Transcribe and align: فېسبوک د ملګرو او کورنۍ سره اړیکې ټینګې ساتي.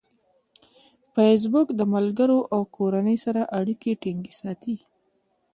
فېسبوک 1.13 1.67
د 1.75 1.81
ملګرو 1.93 2.39
او 2.53 2.61
کورنۍ 2.75 3.17
سره 3.25 3.41
اړیکې 3.59 3.91
ټینګې 4.01 4.33
ساتي. 4.39 4.75